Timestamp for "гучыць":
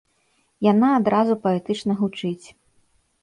2.01-2.47